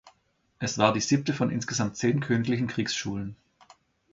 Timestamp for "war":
0.79-0.93